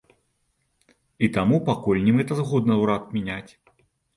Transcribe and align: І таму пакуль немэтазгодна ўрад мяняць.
І 1.27 1.29
таму 1.35 1.59
пакуль 1.69 2.01
немэтазгодна 2.09 2.81
ўрад 2.81 3.03
мяняць. 3.19 3.51